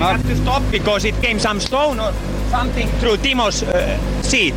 [0.00, 2.12] We had to stop because it came some stone or
[2.48, 4.54] something through Timo's uh, seat,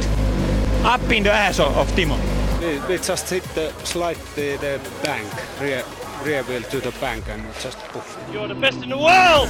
[0.85, 2.15] up in the ass of, of Timo.
[2.61, 5.27] We, we just hit the slide the, the bank,
[5.61, 5.83] rear,
[6.25, 8.17] rear wheel to the bank and just poof.
[8.33, 9.49] You're the best in the world!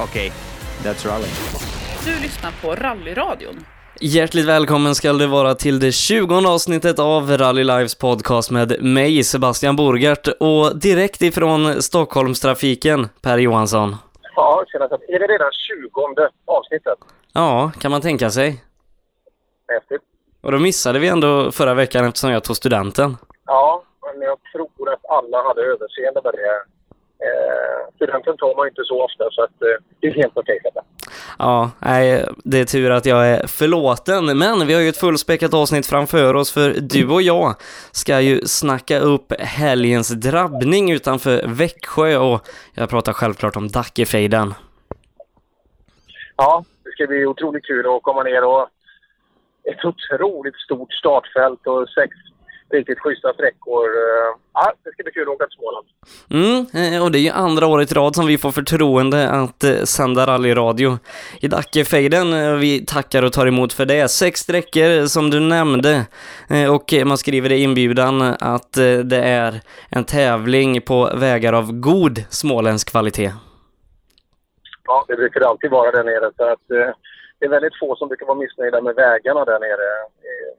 [0.00, 0.32] Okay,
[0.82, 1.28] that's rally.
[2.04, 3.64] Du lyssnar på Rallyradion.
[4.00, 9.24] Hjärtligt välkommen ska du vara till det 20 avsnittet av Rally Lives podcast med mig,
[9.24, 13.96] Sebastian Borgart, och direkt ifrån Stockholmstrafiken, Per Johansson.
[14.38, 14.84] Ja, tjena.
[14.84, 16.98] Är det redan 20 avsnittet?
[17.32, 18.64] Ja, kan man tänka sig.
[19.68, 20.02] Häftigt.
[20.40, 23.16] Och då missade vi ändå förra veckan eftersom jag tog studenten.
[23.46, 26.62] Ja, men jag tror att alla hade överseende med det.
[27.26, 29.68] Eh, studenten tar man inte så ofta så att eh,
[30.00, 30.86] det är helt okej för det.
[31.38, 35.54] Ja, nej, det är tur att jag är förlåten, men vi har ju ett fullspäckat
[35.54, 37.54] avsnitt framför oss för du och jag
[37.92, 44.54] ska ju snacka upp helgens drabbning utanför Växjö och jag pratar självklart om Dackefejden.
[46.36, 48.68] Ja, det ska bli otroligt kul att komma ner och
[49.64, 52.16] ett otroligt stort startfält och sex
[52.70, 53.86] riktigt schyssta sträckor.
[53.86, 55.86] Eh, Ja, det ska bli kul att åka till Småland.
[56.30, 59.64] Mm, eh, och det är ju andra året i rad som vi får förtroende att
[59.64, 60.98] eh, sända rallyradio
[61.40, 62.58] i Dackefejden.
[62.60, 64.08] Vi tackar och tar emot för det.
[64.08, 66.06] Sex sträckor som du nämnde
[66.70, 68.72] och man skriver i inbjudan att
[69.04, 69.60] det är
[69.90, 73.32] en tävling på vägar av god småländsk kvalitet.
[74.86, 76.30] Ja, det brukar det alltid vara där nere.
[76.36, 76.94] Så att,
[77.38, 79.86] det är väldigt få som brukar vara missnöjda med vägarna där nere.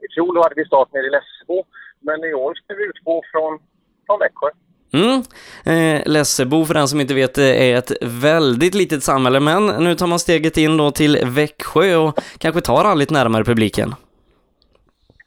[0.05, 1.63] I fjol hade vi start nere i Lessebo,
[1.99, 3.59] men i år ska vi utgå från,
[4.05, 4.47] från Växjö.
[4.93, 5.23] Mm.
[5.65, 10.07] Eh, Lessebo, för den som inte vet, är ett väldigt litet samhälle, men nu tar
[10.07, 13.95] man steget in då till Växjö och kanske tar rallyt närmare publiken.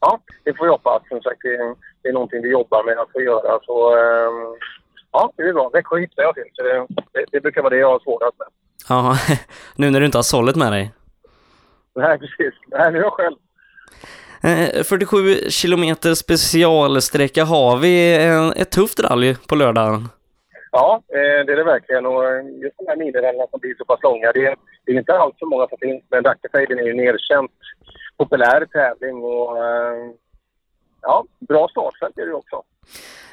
[0.01, 1.03] Ja, det får vi hoppas.
[1.09, 3.59] Som sagt, det är, det är någonting vi jobbar med att få göra.
[3.63, 4.57] Så, ehm,
[5.13, 5.69] ja, det är bra.
[5.69, 6.51] Växjö hittar jag till.
[6.53, 8.49] Så det, det, det brukar vara det jag har svårast med.
[8.89, 9.17] Ja,
[9.77, 10.93] nu när du inte har sållet med dig.
[11.95, 12.55] Nej, precis.
[12.67, 13.37] Nej, nu är jag själv.
[14.45, 18.17] Eh, 47 kilometer specialsträcka har vi.
[18.17, 20.09] En, ett tufft rally på lördagen.
[20.71, 22.07] Ja, eh, det är det verkligen.
[22.07, 24.99] Och eh, just de här minirallyna som blir så pass långa, det är, det är
[24.99, 26.05] inte alls så många som finns.
[26.11, 27.51] Men Dackefejden är ju en erkänt
[28.17, 29.57] populär tävling och
[31.03, 32.63] ja, bra startfält är det också.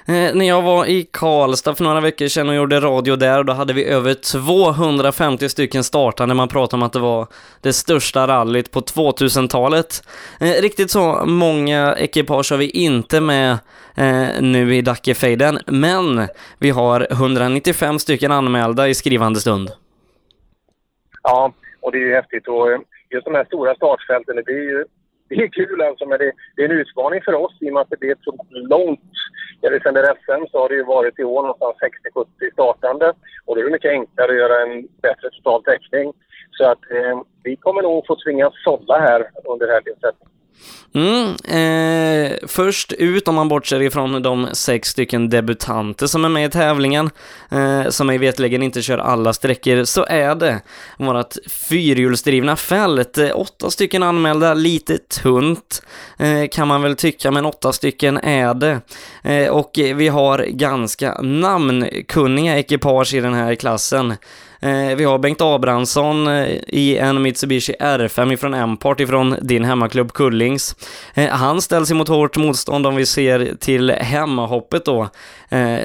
[0.09, 3.53] Eh, när jag var i Karlstad för några veckor sedan och gjorde radio där, då
[3.53, 6.35] hade vi över 250 stycken startande.
[6.35, 7.27] Man pratade om att det var
[7.61, 10.03] det största rallyt på 2000-talet.
[10.39, 13.51] Eh, riktigt så många ekipage har vi inte med
[13.95, 16.27] eh, nu i Dackefejden, men
[16.59, 19.71] vi har 195 stycken anmälda i skrivande stund.
[21.23, 22.47] Ja, och det är ju häftigt.
[22.47, 24.85] Och eh, just de här stora startfälten, det blir ju
[25.29, 27.81] det är kul alltså, men det, det är en utmaning för oss i och med
[27.81, 29.01] att det blir så långt...
[29.61, 31.77] Ja, det sänder SM så har det ju varit i år någonstans
[32.15, 33.13] 60-70 startande
[33.45, 36.13] och då är det mycket enklare att göra en bättre total täckning.
[36.51, 39.95] Så att eh, vi kommer nog få tvingas sålla här under helgen.
[40.93, 46.45] Mm, eh, först ut om man bortser ifrån de sex stycken debutanter som är med
[46.45, 47.09] i tävlingen,
[47.51, 50.61] eh, som mig vetligen inte kör alla sträckor, så är det
[50.97, 53.17] vårt fyrhjulsdrivna fält.
[53.17, 55.81] Eh, åtta stycken anmälda, lite tunt
[56.17, 58.81] eh, kan man väl tycka, men åtta stycken är det.
[59.23, 64.13] Eh, och vi har ganska namnkunniga ekipage i den här klassen.
[64.61, 70.13] Eh, vi har Bengt Abrahamsson eh, i en Mitsubishi R5 ifrån Empart ifrån din hemmaklubb
[70.13, 70.75] Kullings.
[71.13, 75.09] Eh, han ställs emot hårt motstånd om vi ser till hemmahoppet då,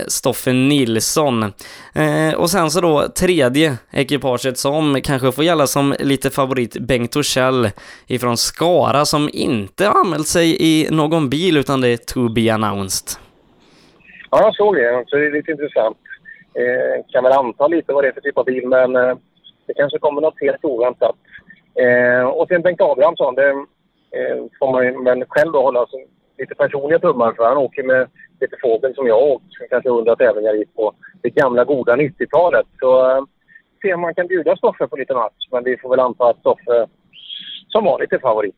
[0.07, 1.53] Stoffe Nilsson.
[2.37, 7.71] Och sen så då tredje ekipaget som kanske får gälla som lite favorit, Bengt Torssell
[8.07, 12.55] ifrån Skara som inte har anmält sig i någon bil utan det är to be
[12.55, 13.19] announced.
[14.31, 15.05] Ja, jag såg det.
[15.07, 15.97] Så det är lite intressant.
[16.55, 19.17] Eh, kan väl anta lite vad det är för typ av bil, men eh,
[19.67, 21.17] det kanske kommer något helt oväntat.
[21.75, 23.51] Eh, och sen Bengt Abrahamsson, det
[24.19, 25.97] eh, får man ju men själv då hålla alltså,
[26.39, 27.45] lite personliga tummar för.
[27.45, 28.09] Han åker med
[28.41, 30.93] lite fågel som jag och åkt kanske hundra tävlingar i på
[31.23, 32.67] det gamla goda 90-talet.
[32.81, 33.23] Så eh,
[33.83, 35.49] se om man kan bjuda Stoffe på lite match.
[35.51, 36.87] Men vi får väl anta att Stoffe
[37.75, 38.55] som vanligt är favorit.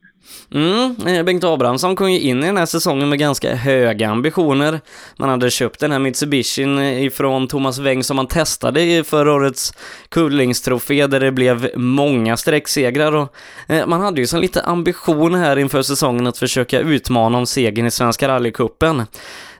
[0.53, 4.79] Mm, eh, Bengt Abrahamsson kom ju in i den här säsongen med ganska höga ambitioner.
[5.17, 9.33] Man hade köpt den här Mitsubishin eh, ifrån Thomas Weng som man testade i förra
[9.33, 9.73] årets
[10.09, 13.33] Kullingstrofé där det blev många sträcksegrar och
[13.67, 17.85] eh, man hade ju som lite ambition här inför säsongen att försöka utmana om segern
[17.85, 19.03] i Svenska rallycupen.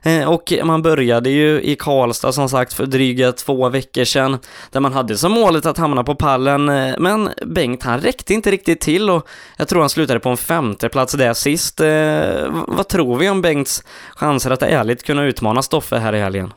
[0.08, 4.38] Eh, och man började ju i Karlstad som sagt för dryga två veckor sedan
[4.72, 8.50] där man hade som målet att hamna på pallen eh, men Bengt han räckte inte
[8.50, 9.28] riktigt till och
[9.58, 11.80] jag tror han slutade på en femte plats där sist.
[11.80, 13.84] Eh, Vad tror vi om Bengts
[14.16, 16.52] chanser att ärligt kunna utmana Stoffe här i helgen?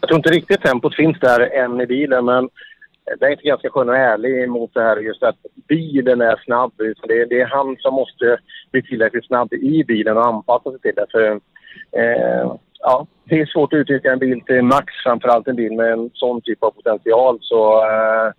[0.00, 2.48] Jag tror inte riktigt tempot finns där än i bilen, men
[3.20, 5.36] Bengt är ganska skön och ärlig mot det här just att
[5.68, 6.72] bilen är snabb.
[6.76, 8.38] Det, är, det är han som måste
[8.72, 11.06] bli tillräckligt snabb i bilen och anpassa sig till det.
[11.10, 11.40] För,
[11.96, 15.92] eh, ja, det är svårt att utnyttja en bil till max, framförallt en bil med
[15.92, 17.38] en sån typ av potential.
[17.40, 18.32] Så eh,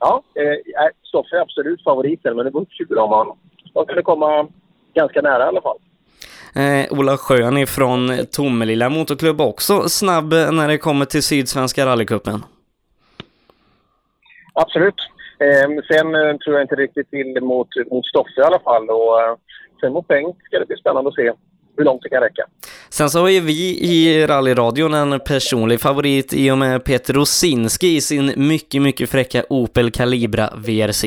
[0.00, 3.26] ja, eh, Stoffe är absolut favoriten, men det vore kul om han,
[3.74, 4.48] han kunde komma
[4.94, 5.78] ganska nära i alla fall.
[6.54, 12.42] Eh, Ola Schön ifrån Tomelilla Motorklubb också snabb när det kommer till Sydsvenska rallycupen.
[14.52, 15.00] Absolut.
[15.40, 18.90] Eh, sen eh, tror jag inte riktigt till mot, mot Stoffe i alla fall.
[18.90, 19.36] Och, eh,
[19.80, 21.32] sen mot Bengt ska det bli spännande att se
[21.78, 22.42] hur långt det kan räcka.
[22.90, 27.96] Sen så har ju vi i rallyradion en personlig favorit i och med Peter Rosinski
[27.96, 31.04] i sin mycket, mycket fräcka Opel Calibra VRC.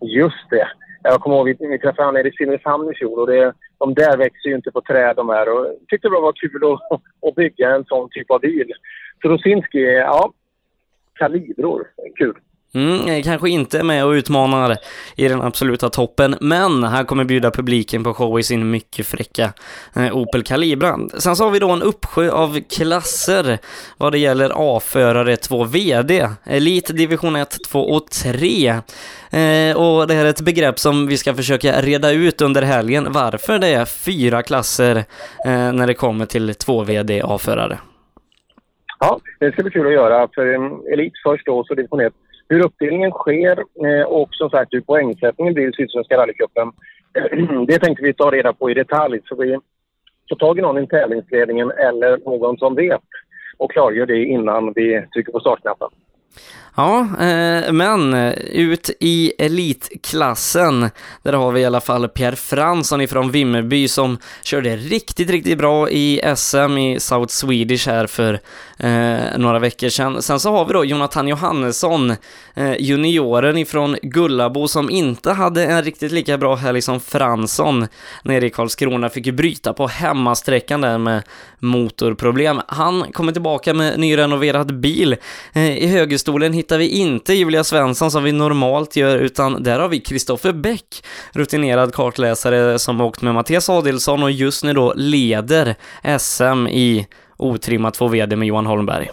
[0.00, 0.68] Just det.
[1.02, 3.94] Jag kommer ihåg, vi, vi träffade honom nere i Simrishamn i fjol och det, de
[3.94, 5.48] där växer ju inte på träd de här.
[5.48, 8.72] Och jag tyckte det var kul att, att bygga en sån typ av bil.
[9.22, 10.32] Så Rosinski, ja,
[11.14, 11.86] kalibror.
[12.16, 12.36] Kul.
[12.76, 14.76] Mm, kanske inte med och utmanar
[15.16, 19.52] i den absoluta toppen, men han kommer bjuda publiken på show i sin mycket fräcka
[19.96, 20.98] eh, Opel Calibra.
[21.18, 23.58] Sen så har vi då en uppsjö av klasser
[23.98, 28.68] vad det gäller A-förare 2 VD, Elite Division 1, 2 och 3.
[28.68, 33.06] Eh, och det här är ett begrepp som vi ska försöka reda ut under helgen,
[33.10, 34.96] varför det är fyra klasser
[35.46, 37.78] eh, när det kommer till 2 VD A-förare.
[38.98, 40.28] Ja, det ska bli kul att göra.
[40.34, 42.12] För eh, Elit först då, så division 1.
[42.48, 46.72] Hur uppdelningen sker eh, och som sagt hur poängsättningen blir i Sydsvenska rallycupen.
[47.66, 49.20] Det tänkte vi ta reda på i detalj.
[49.24, 49.58] Så vi
[50.28, 53.02] får tag i någon i tävlingsledningen eller någon som vet
[53.58, 55.88] och klargör det innan vi trycker på startknappen.
[56.78, 60.90] Ja, eh, men eh, ut i elitklassen,
[61.22, 65.90] där har vi i alla fall Pierre Fransson ifrån Vimmerby som körde riktigt, riktigt bra
[65.90, 68.40] i SM i South Swedish här för
[68.78, 70.22] eh, några veckor sedan.
[70.22, 72.10] Sen så har vi då Jonathan Johannesson,
[72.54, 77.86] eh, junioren ifrån Gullabo som inte hade en riktigt lika bra helg som Fransson
[78.24, 81.22] nere i Karlskrona, fick ju bryta på hemmasträckan där med
[81.58, 82.60] motorproblem.
[82.68, 85.16] Han kommer tillbaka med nyrenoverad bil.
[85.52, 89.88] Eh, I högerstolen hittar vi inte Julia Svensson som vi normalt gör, utan där har
[89.88, 90.88] vi Kristoffer Bäck,
[91.34, 95.74] rutinerad kartläsare som åkt med Mattias Adilsson och just nu då leder
[96.18, 97.06] SM i
[97.38, 99.10] otrimmat 2 VD med Johan Holmberg.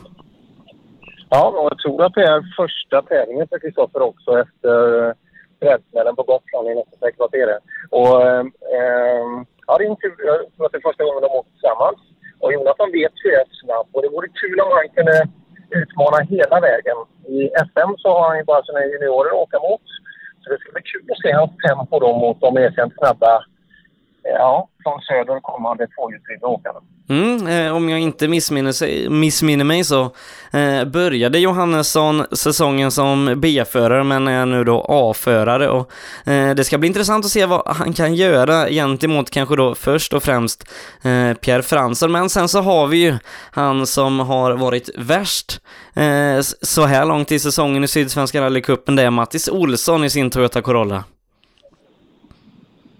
[1.30, 5.14] Ja, och jag tror att det är första tävlingen för Kristoffer också efter eh,
[5.60, 7.64] brädsmällen på Gotland i nästa kvarteret.
[7.90, 8.46] Och eh,
[8.78, 9.26] eh,
[9.68, 10.16] ja, det är en tur.
[10.26, 12.00] jag tror att det är första gången de åker tillsammans.
[12.40, 15.16] Och Jonathan vet ju är snabb och det vore kul om han kunde
[15.82, 16.98] utmana hela vägen.
[17.28, 19.81] I SM så har han ju bara sina juniorer att åka mot.
[20.42, 23.46] Så det ska bli kul att se hans tempo då mot de erkänt snabba,
[24.24, 26.80] ja, från söder kommande tvåhjulsdrivna åkarna.
[27.10, 30.02] Mm, eh, om jag inte missminner, missminner mig så
[30.54, 35.92] eh, började Johannesson säsongen som B-förare men är nu då A-förare och
[36.31, 40.14] eh, det ska bli intressant att se vad han kan göra gentemot kanske då först
[40.14, 40.70] och främst
[41.04, 43.16] eh, Pierre Fransson men sen så har vi ju
[43.52, 45.62] han som har varit värst
[45.96, 50.30] eh, så här långt i säsongen i Sydsvenska rallycupen det är Mattis Olsson i sin
[50.30, 51.04] Toyota Corolla.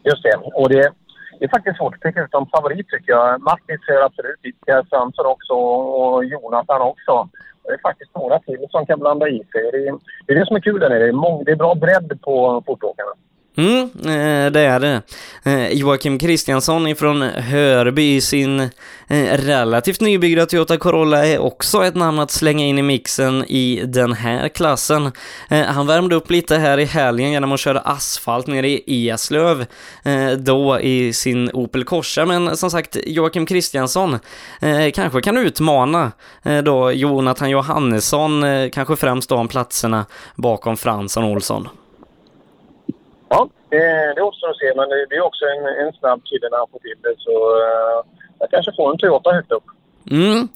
[0.04, 0.92] Just det, och det
[1.40, 3.42] det är faktiskt svårt att peka ut en favorit tycker jag.
[3.42, 4.66] Martin ser absolut dit.
[4.66, 7.30] Pierre Svensson också och Jonathan också.
[7.64, 9.72] Det är faktiskt några till som kan blanda i sig.
[10.26, 11.00] Det är det, som är kul där nere.
[11.00, 13.12] Det är, det är bra bredd på fortåkarna.
[13.58, 15.02] Mm, eh, det är det.
[15.44, 21.96] Eh, Joakim Kristiansson ifrån Hörby i sin eh, relativt nybyggda Toyota Corolla är också ett
[21.96, 25.12] namn att slänga in i mixen i den här klassen.
[25.50, 29.66] Han värmde upp lite här i helgen genom att köra asfalt nere i Eslöv
[30.38, 34.20] då i sin Opel Corsa, men som sagt Joakim Kristiansson
[34.94, 36.12] kanske kan utmana
[36.64, 38.44] då Jonathan Johannesson,
[38.74, 40.06] kanske främst då om platserna
[40.36, 41.68] bakom Fransson Olsson.
[43.34, 43.50] Ja,
[44.16, 44.74] det återstår att se.
[44.76, 47.16] Men det är också en, en snabb kille när han får till det.
[47.18, 48.00] Så uh,
[48.40, 49.68] jag kanske får en Toyota högt upp.
[50.12, 50.48] Mm.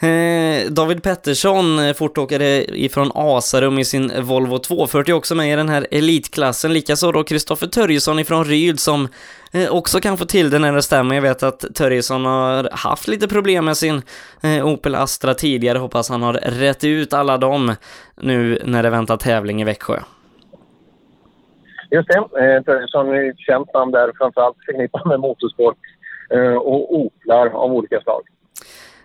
[0.00, 5.68] Eh, David Pettersson, eh, fortåkare ifrån Asarum i sin Volvo 240 också med i den
[5.68, 6.72] här elitklassen.
[6.72, 9.08] Likaså då Kristoffer Törjesson ifrån Ryd som
[9.52, 11.14] eh, också kan få till det när det stämmer.
[11.14, 14.02] Jag vet att Törjesson har haft lite problem med sin
[14.42, 15.78] eh, Opel Astra tidigare.
[15.78, 17.74] Hoppas han har rätt ut alla dem
[18.16, 20.00] nu när det väntar tävling i Växjö.
[21.90, 22.18] Just det.
[22.18, 25.78] Eh, Törjesson är ett känt namn där, framförallt förknippat med motorsport
[26.34, 28.22] eh, och oplar av olika slag.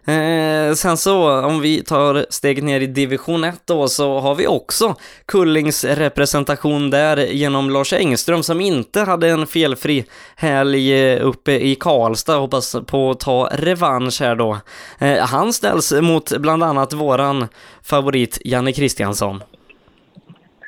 [0.08, 4.48] Eh, sen så, om vi tar steget ner i division 1 då, så har vi
[4.48, 11.52] också Kullings representation där genom Lars Engström som inte hade en felfri helg eh, uppe
[11.52, 12.38] i Karlstad.
[12.38, 14.58] Hoppas på att ta revansch här då.
[15.00, 17.48] Eh, han ställs mot bland annat våran
[17.84, 19.44] favorit Janne Kristiansson.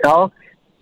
[0.04, 0.30] Ja,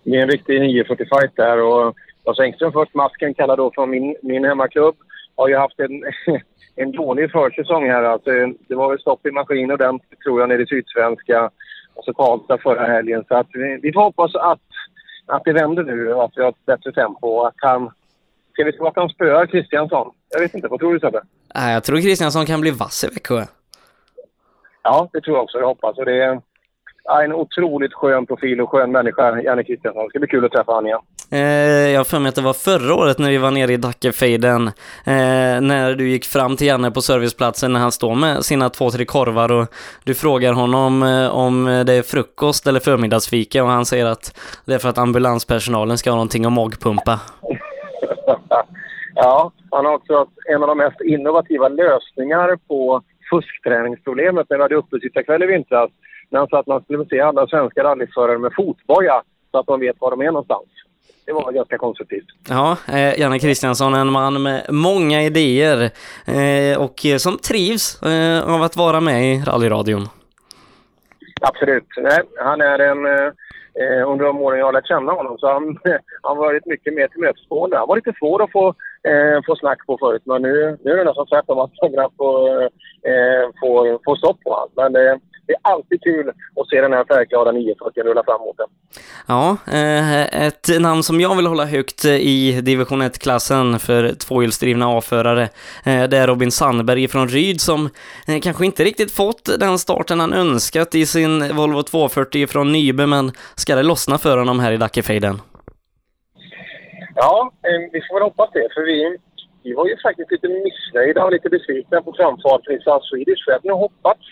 [0.06, 1.94] det är en riktig 940-fight där och
[2.26, 4.96] Lars Engström först, masken kallad då från min, min hemmaklubb,
[5.36, 6.02] har ju haft en,
[6.76, 8.02] en dålig försäsong här.
[8.02, 8.30] Alltså,
[8.68, 11.50] det var väl stopp i maskin ordentligt tror jag nere i Sydsvenska
[11.94, 13.24] och så Karlstad förra helgen.
[13.28, 14.60] Så att vi, vi får hoppas att,
[15.26, 17.90] att det vänder nu och att vi har ett bättre tempo och att han...
[18.52, 20.12] Ska vi tro att han spöar Kristiansson?
[20.28, 21.20] Jag vet inte, vad tror du Sebbe?
[21.54, 23.44] Jag tror Kristiansson kan bli vass i Växjö.
[24.82, 25.58] Ja, det tror jag också.
[25.58, 25.98] Jag hoppas.
[25.98, 26.40] Och det
[27.24, 30.04] en otroligt skön profil och skön människa, Janne Kristiansson.
[30.04, 31.00] Det ska bli kul att träffa honom igen.
[31.30, 33.76] Eh, jag har för mig att det var förra året när vi var nere i
[33.76, 38.68] Dackefejden, eh, när du gick fram till Janne på serviceplatsen när han står med sina
[38.68, 39.66] två, tre korvar och
[40.04, 44.74] du frågar honom eh, om det är frukost eller förmiddagsfika och han säger att det
[44.74, 47.20] är för att ambulanspersonalen ska ha någonting att magpumpa.
[49.14, 54.62] ja, han har också haft en av de mest innovativa lösningar på fuskträningsproblemet när vi
[54.62, 55.90] hade uppesittarkväll i vintras.
[56.30, 59.80] När han sa att man skulle se alla svenska rallyförare med fotboja så att de
[59.80, 60.68] vet var de är någonstans.
[61.26, 62.26] Det var ganska konstruktivt.
[62.48, 65.90] Ja, eh, Janne Kristiansson, en man med många idéer
[66.26, 70.08] eh, och som trivs eh, av att vara med i rallyradion.
[71.40, 71.88] Absolut.
[71.96, 73.06] Nej, han är en...
[73.06, 73.32] Eh,
[73.82, 75.78] eh under de åren jag har lärt känna honom så har han,
[76.22, 77.76] han varit mycket mer tillmötesgående.
[77.76, 78.68] Han var lite svår att få,
[79.08, 82.62] eh, få snack på förut men nu, nu är det nästan tvärtom att man får,
[83.10, 84.70] eh, får, får stopp på honom.
[84.76, 88.56] Men eh, det är alltid kul att se den här färgglada 940 rulla fram mot
[88.56, 88.66] den.
[89.26, 95.42] Ja, eh, ett namn som jag vill hålla högt i division 1-klassen för tvåhjulsdrivna A-förare,
[95.84, 97.90] eh, det är Robin Sandberg från Ryd som
[98.28, 103.06] eh, kanske inte riktigt fått den starten han önskat i sin Volvo 240 från Nybe,
[103.06, 105.40] men ska det lossna för honom här i Dackefejden?
[107.14, 107.52] Ja,
[107.92, 109.18] vi får väl hoppas det, för vi,
[109.62, 113.42] vi var ju faktiskt lite missnöjda och lite besvikna på framfarten i South Swedish.
[113.46, 114.26] Vi hade nog hoppats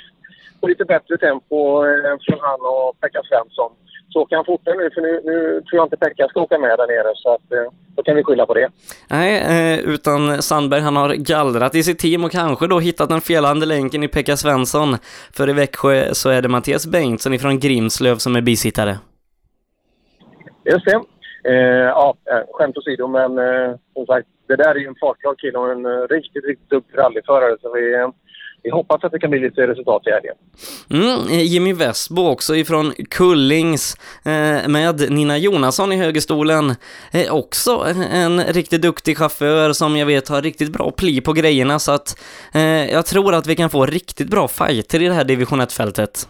[0.64, 1.56] på lite bättre tempo
[1.87, 3.73] eh, från han och Pekka Svensson.
[4.09, 6.78] Så åker han fortare nu, för nu, nu tror jag inte Pekka ska åka med
[6.78, 7.12] där nere.
[7.14, 8.68] Så att, eh, då kan vi skylla på det.
[9.11, 13.21] Nej, eh, utan Sandberg han har gallrat i sitt team och kanske då hittat den
[13.21, 14.97] felande länken i Pekka Svensson.
[15.37, 18.99] För i Växjö så är det Mattias Bengtsson ifrån Grimslöv som är bisittare.
[20.73, 21.00] Just det.
[21.50, 22.14] Eh, ja,
[22.52, 26.09] skämt åsido, men eh, som sagt, det där är ju en fartglad kille och en
[26.09, 27.56] riktigt, riktigt duktig rallyförare.
[27.61, 27.85] Så vi,
[28.64, 30.35] vi hoppas att det kan bli lite resultat i helgen.
[30.90, 36.75] Mm, Jimmy Westbo också ifrån Kullings eh, med Nina Jonasson i högerstolen.
[37.12, 41.78] Eh, också en riktigt duktig chaufför som jag vet har riktigt bra pli på grejerna
[41.78, 42.21] så att
[42.54, 46.28] eh, jag tror att vi kan få riktigt bra fighter i det här division 1-fältet.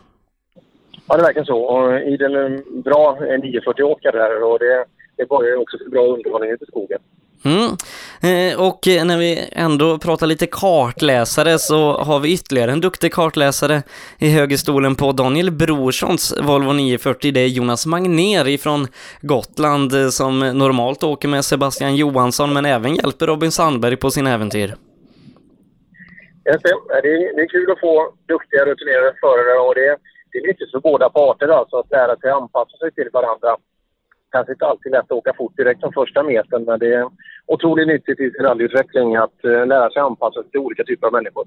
[1.08, 1.58] Ja, det verkar så.
[1.58, 4.84] Och i den bra 940-åkare där och det,
[5.16, 6.98] det börjar också för bra underhållning ute i skogen.
[7.44, 7.70] Mm.
[8.22, 13.12] Eh, och eh, när vi ändå pratar lite kartläsare så har vi ytterligare en duktig
[13.12, 13.82] kartläsare
[14.18, 17.32] i högerstolen på Daniel Brorssons Volvo 940.
[17.32, 18.86] Det är Jonas Magner ifrån
[19.20, 24.32] Gotland eh, som normalt åker med Sebastian Johansson men även hjälper Robin Sandberg på sina
[24.34, 24.74] äventyr.
[26.44, 27.02] Det, är,
[27.36, 29.96] det är kul att få duktiga rutinerade förare och det,
[30.32, 33.56] det är nyttigt för båda parter alltså att lära sig anpassa sig till varandra
[34.34, 37.04] kanske inte alltid lätt att åka fort direkt från första metern men det är
[37.46, 41.12] otroligt nyttigt i sin rallyutveckling att eh, lära sig anpassa sig till olika typer av
[41.12, 41.46] människor.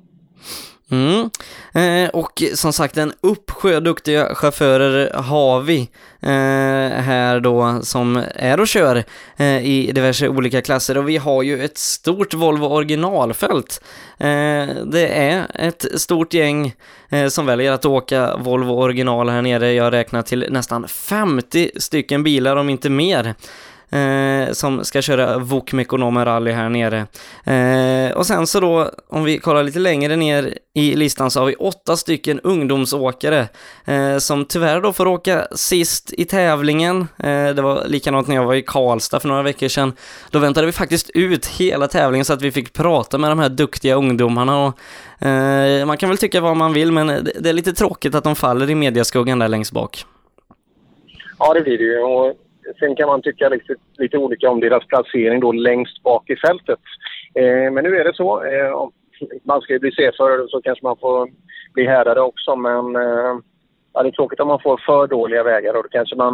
[0.91, 1.29] Mm.
[1.73, 5.79] Eh, och som sagt, en uppsjö duktiga chaufförer har vi
[6.19, 9.03] eh, här då som är och kör
[9.37, 13.83] eh, i diverse olika klasser och vi har ju ett stort Volvo originalfält.
[14.17, 16.73] Eh, det är ett stort gäng
[17.09, 19.73] eh, som väljer att åka Volvo original här nere.
[19.73, 23.35] Jag räknar till nästan 50 stycken bilar om inte mer
[23.89, 27.07] eh, som ska köra VOK Mekonomen Rally här nere.
[27.43, 31.45] Eh, och sen så då, om vi kollar lite längre ner i listan så har
[31.45, 33.47] vi åtta stycken ungdomsåkare
[33.85, 37.07] eh, som tyvärr då får åka sist i tävlingen.
[37.17, 39.93] Eh, det var likadant när jag var i Karlstad för några veckor sedan.
[40.31, 43.49] Då väntade vi faktiskt ut hela tävlingen så att vi fick prata med de här
[43.49, 47.07] duktiga ungdomarna och eh, man kan väl tycka vad man vill men
[47.39, 50.05] det är lite tråkigt att de faller i mediaskuggan där längst bak.
[51.39, 51.99] Ja, det blir det ju.
[51.99, 52.35] Och
[52.79, 56.79] Sen kan man tycka lite, lite olika om deras placering då längst bak i fältet.
[57.35, 58.43] Eh, men nu är det så.
[58.43, 58.87] Eh,
[59.43, 61.29] man ska ju bli C-förare så kanske man får
[61.73, 63.35] bli härdare också men eh,
[63.93, 66.33] ja, det är tråkigt om man får för dåliga vägar och då kanske man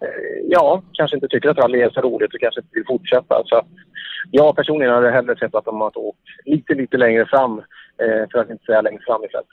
[0.00, 3.42] eh, ja, kanske inte tycker att rally är så roligt och kanske inte vill fortsätta.
[3.44, 3.62] Så
[4.30, 7.62] jag personligen hade hellre sett att de hade åkt lite, lite längre fram,
[8.02, 9.46] Eh, för att inte säga längst fram i fält.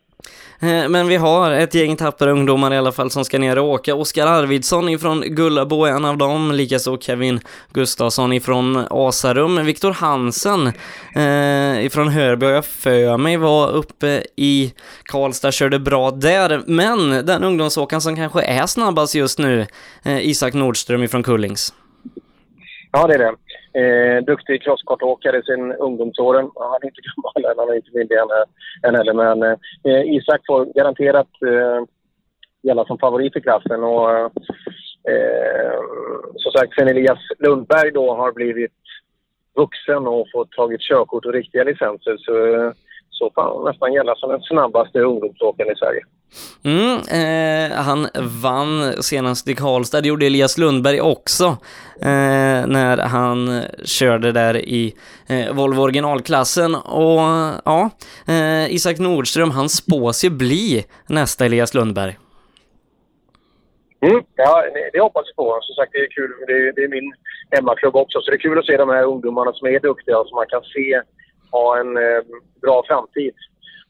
[0.60, 3.66] Eh, men vi har ett gäng tappra ungdomar i alla fall som ska ner och
[3.66, 3.96] åka.
[3.96, 7.40] Oskar Arvidsson ifrån Gullabo är en av dem, likaså Kevin
[7.74, 9.66] Gustafsson ifrån Asarum.
[9.66, 10.68] Viktor Hansen
[11.16, 14.74] eh, ifrån Hörby har jag för mig var uppe i
[15.04, 16.62] Karlstad, körde bra där.
[16.68, 19.66] Men den ungdomsåkaren som kanske är snabbast just nu,
[20.04, 21.74] eh, Isak Nordström ifrån Kullings.
[22.96, 23.36] Ja, det är det.
[23.80, 26.50] Eh, duktig crosskartåkare sen ungdomsåren.
[26.56, 28.30] Ja, han är inte gammal än, han är inte myndig än,
[28.84, 29.14] än heller.
[29.14, 29.44] Men
[29.84, 31.84] eh, Isak får garanterat eh,
[32.62, 33.84] gälla som favorit i klassen.
[33.84, 34.12] Och,
[35.12, 35.80] eh,
[36.36, 38.72] som sagt, sen Elias Lundberg då har blivit
[39.56, 42.72] vuxen och fått tagit körkort och riktiga licenser så, eh,
[43.18, 46.02] så får han nästan gälla som den snabbaste ungdomsåkaren i Sverige.
[46.64, 48.08] Mm, eh, han
[48.42, 51.46] vann senast i Karlstad, det gjorde Elias Lundberg också,
[52.02, 54.96] eh, när han körde där i
[55.30, 56.76] eh, Volvo originalklassen.
[56.76, 57.22] Och
[57.66, 57.90] ja,
[58.28, 62.18] eh, Isak Nordström, han spås ju bli nästa Elias Lundberg.
[64.02, 65.60] Mm, ja, det, det hoppas vi på.
[65.62, 66.32] Som sagt, det är kul.
[66.48, 67.14] Det är, det är min
[67.52, 68.22] hemmaklubb också.
[68.22, 70.48] Så det är kul att se de här ungdomarna som är duktiga och som man
[70.48, 71.02] kan se
[71.52, 72.22] ha en eh,
[72.62, 73.34] bra framtid.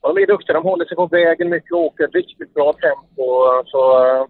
[0.00, 0.54] Och de är duktiga.
[0.54, 3.24] De håller sig på vägen mycket och åker ett riktigt bra tempo.
[3.66, 4.24] Så, eh,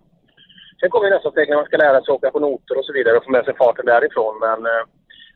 [0.80, 3.16] sen kommer nästa steg när man ska lära sig åka på noter och så vidare
[3.16, 4.35] och få med sig farten därifrån.
[4.40, 4.83] Men eh,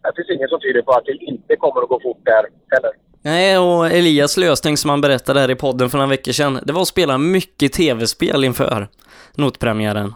[0.02, 2.92] det finns inget som tyder på att det inte kommer att gå fort där heller.
[3.22, 6.72] Nej, och Elias lösning som han berättade här i podden för några veckor sedan, det
[6.72, 8.88] var att spela mycket tv-spel inför
[9.36, 10.14] notpremiären.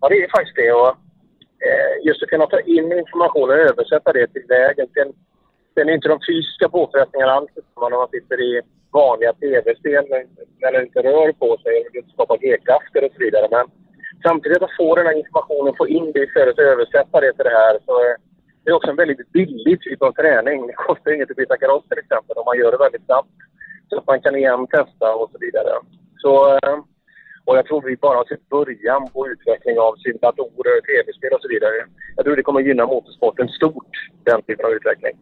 [0.00, 0.72] Ja, det är faktiskt det.
[0.72, 0.88] Och,
[1.68, 4.86] eh, just att kunna ta in information och översätta det till vägen.
[4.94, 5.12] Sen,
[5.74, 8.60] sen är inte de fysiska påfrestningarna alls samma när man sitter i
[8.92, 10.04] vanliga tv-spel
[10.60, 13.46] när det inte rör på sig och det skapar g-krafter och så vidare.
[13.50, 13.66] Men
[14.26, 17.58] samtidigt att få den här informationen, få in det istället och översätta det till det
[17.62, 17.92] här så
[18.64, 20.66] det är också en väldigt billig typ av träning.
[20.66, 23.36] Det kostar inget att byta kaross till exempel om man gör det väldigt snabbt.
[23.88, 25.72] Så att man kan igen testa och så vidare.
[26.22, 26.78] Så, eh,
[27.44, 31.48] och jag tror vi bara har sett början på utveckling av simulatorer, tv-spel och så
[31.48, 31.74] vidare.
[32.16, 35.16] Jag tror det kommer gynna motorsporten stort, den typen av utveckling.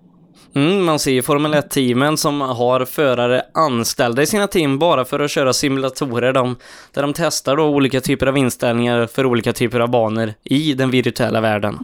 [0.55, 5.21] Mm, man ser ju Formel 1-teamen som har förare anställda i sina team bara för
[5.21, 6.57] att köra simulatorer de,
[6.95, 10.91] där de testar då olika typer av inställningar för olika typer av banor i den
[10.91, 11.75] virtuella världen.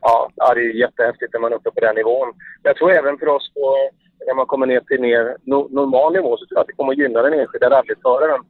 [0.00, 2.32] Ja, det är jättehäftigt när man är uppe på den nivån.
[2.62, 3.90] Jag tror även för oss på,
[4.26, 6.92] när man kommer ner till mer no, normal nivå så tror jag att det kommer
[6.92, 8.40] att gynna den enskilda rallyföraren.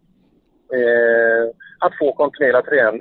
[0.79, 1.45] Eh,
[1.79, 3.01] att få kontinuerlig träning,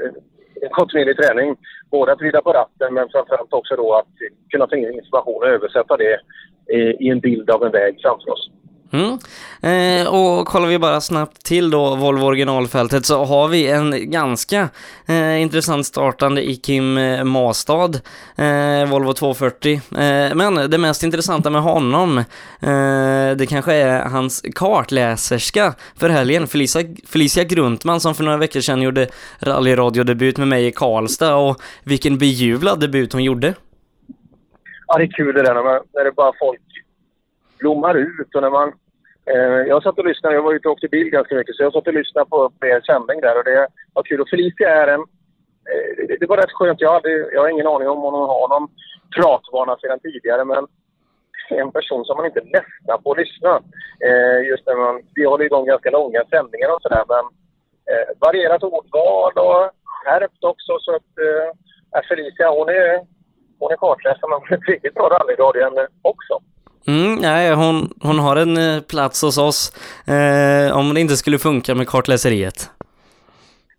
[0.72, 1.56] kontinuerlig träning.
[1.92, 4.14] Både att vrida på ratten men framförallt också då att
[4.50, 6.20] kunna ta in information och översätta det
[6.74, 8.50] i, i en bild av en väg framför oss.
[8.92, 9.18] Mm.
[9.62, 14.70] Eh, och kollar vi bara snabbt till då Volvo originalfältet så har vi en ganska
[15.06, 17.92] eh, intressant startande i Kim eh, Mastad,
[18.36, 19.74] eh, Volvo 240.
[19.74, 26.48] Eh, men det mest intressanta med honom, eh, det kanske är hans kartläserska för helgen,
[26.48, 29.08] Felicia, Felicia Gruntman som för några veckor sedan gjorde
[29.40, 33.54] rallyradiodebut med mig i Karlstad och vilken bejublad debut hon gjorde.
[34.88, 36.62] Ja, det är kul det där när, man, när det bara folk
[37.60, 38.74] blommar ut och när man...
[39.26, 41.74] Eh, jag satt och lyssnade, jag var ute och åkte bil ganska mycket, så jag
[41.74, 44.22] satt och lyssnade på er sändning där och det var kul.
[44.22, 45.00] Och Felicia är en...
[45.72, 46.82] Eh, det, det var rätt skönt.
[46.82, 48.70] Jag, hade, jag har ingen aning om hon har någon
[49.16, 50.68] pratvana sedan tidigare, men
[51.50, 53.62] en person som man inte ledsnar på att lyssna.
[54.08, 55.02] Eh, just när man...
[55.16, 57.26] Vi håller igång ganska långa sändningar och sådär, men
[57.90, 61.12] eh, varierat ordval och skärpt också, så att...
[61.28, 61.52] Eh,
[62.10, 63.06] Felicia, hon är,
[63.60, 66.40] hon är kartläsare, men hon är ett riktigt bra rallyradio också.
[66.88, 69.74] Mm, nej, hon, hon har en eh, plats hos oss
[70.08, 72.70] eh, om det inte skulle funka med kartläseriet.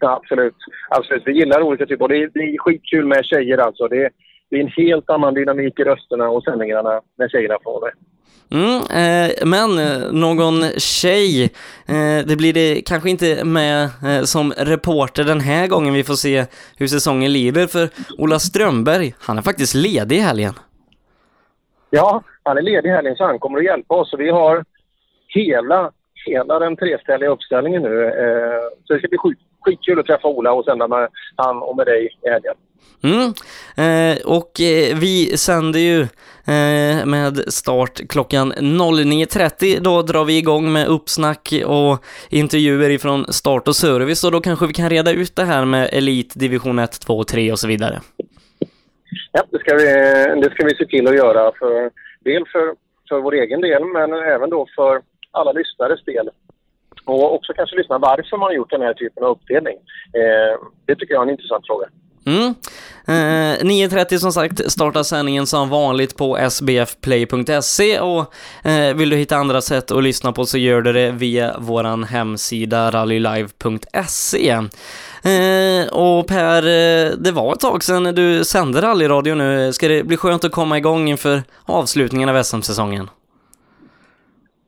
[0.00, 0.54] Ja, absolut.
[0.90, 1.22] absolut.
[1.26, 3.88] Vi gillar olika typer och det är, det är skitkul med tjejer alltså.
[3.88, 4.10] Det är,
[4.50, 7.92] det är en helt annan dynamik i rösterna och sändningarna när tjejerna får det.
[8.50, 11.42] Mm, eh, men eh, någon tjej,
[11.86, 16.14] eh, det blir det kanske inte med eh, som reporter den här gången vi får
[16.14, 20.54] se hur säsongen lider för Ola Strömberg, han är faktiskt ledig i helgen.
[21.90, 24.10] Ja, han är ledig helgen så han kommer att hjälpa oss.
[24.10, 24.64] Så vi har
[25.28, 25.92] hela,
[26.26, 28.04] hela den treställiga uppställningen nu.
[28.04, 31.76] Eh, så det ska bli skit, skitkul att träffa Ola och sända med han och
[31.76, 32.54] med dig i helgen.
[33.02, 33.32] Mm.
[33.76, 36.00] Eh, och eh, vi sänder ju
[36.54, 39.80] eh, med start klockan 09.30.
[39.80, 44.66] Då drar vi igång med uppsnack och intervjuer ifrån start och service och då kanske
[44.66, 47.68] vi kan reda ut det här med Elit, division 1, 2 och 3 och så
[47.68, 48.00] vidare.
[49.32, 49.84] Ja, det ska vi,
[50.40, 51.52] det ska vi se till att göra.
[51.58, 52.74] För, dels för,
[53.08, 56.30] för vår egen del, men även då för alla lyssnares del.
[57.04, 59.76] Och också kanske lyssna varför man har gjort den här typen av uppdelning.
[60.14, 61.86] Eh, det tycker jag är en intressant fråga.
[62.26, 62.54] Mm.
[63.06, 68.34] Eh, 9.30 som sagt startar sändningen som vanligt på sbfplay.se och
[68.68, 72.06] eh, vill du hitta andra sätt att lyssna på så gör du det via vår
[72.06, 74.50] hemsida rallylive.se.
[75.22, 79.72] Eh, och Per, eh, det var ett tag sedan du sände rallyradio nu.
[79.72, 83.10] Ska det bli skönt att komma igång inför avslutningen av SM-säsongen?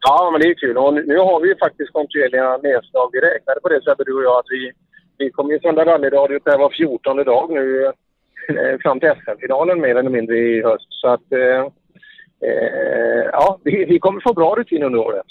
[0.00, 0.76] Ja, men det är kul.
[0.78, 3.08] Och nu har vi ju faktiskt kontinuerliga nedslag.
[3.12, 4.72] Vi räknade på det sättet du och jag att vi,
[5.20, 9.96] vi kommer ju sända rallyradio där var 14 dag nu eh, fram till SM-finalen mer
[9.96, 10.86] eller mindre i höst.
[10.90, 11.60] Så att eh,
[12.48, 15.26] eh ja, vi, vi kommer få bra rutin under året.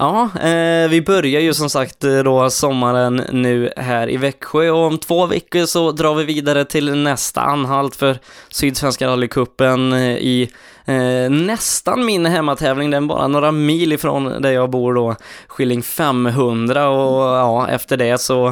[0.00, 4.86] Ja, eh, vi börjar ju som sagt eh, då sommaren nu här i Växjö och
[4.86, 10.50] om två veckor så drar vi vidare till nästa anhalt för Sydsvenska rallycupen eh, i
[10.84, 15.82] eh, nästan min hemmatävling, den är bara några mil ifrån där jag bor då, Skilling
[15.82, 18.48] 500 och ja, efter det så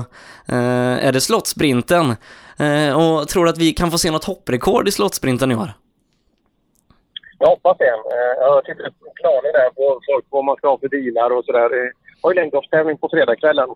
[0.46, 2.16] eh, är det Slottsprinten.
[2.56, 5.72] Eh, och tror att vi kan få se något hopprekord i Slottsprinten i år?
[7.38, 7.84] Jag hoppas det.
[7.88, 11.30] Eh, Jag har tittat på planer där på folk, vad man ska ha för bilar
[11.30, 11.68] och sådär.
[11.68, 13.68] Det har ju längdhoppstävling på fredagskvällen.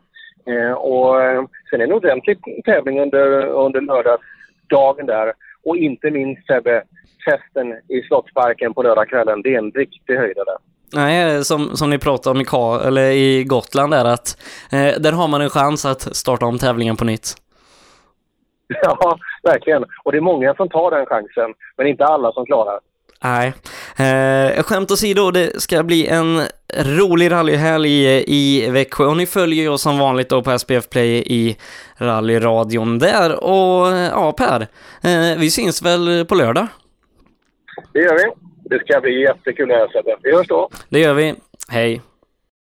[0.46, 5.32] Eh, Och eh, sen är det en ordentlig tävling under, under lördagsdagen där.
[5.64, 6.82] Och inte minst Sebbe,
[7.24, 9.42] festen i Slottsparken på lördagskvällen.
[9.42, 10.56] Det är en riktig höjdare.
[10.94, 14.28] Nej, som, som ni pratade om i, Ka eller i Gotland där att
[14.72, 17.34] eh, där har man en chans att starta om tävlingen på nytt.
[18.82, 19.84] Ja, verkligen.
[20.04, 22.80] Och det är många som tar den chansen, men inte alla som klarar.
[23.24, 23.52] Nej.
[23.96, 26.42] Eh, skämt åsido, det ska bli en
[26.78, 30.88] rolig rallyhelg i, i Växjö och ni följer ju oss som vanligt då på SPF
[30.90, 31.56] Play i
[31.96, 34.60] rallyradion där och ja Per,
[35.02, 36.66] eh, vi syns väl på lördag?
[37.92, 38.24] Det gör vi.
[38.64, 40.16] Det ska bli jättekul att höra.
[40.22, 40.68] Vi hörs då.
[40.88, 41.34] Det gör vi.
[41.68, 42.00] Hej!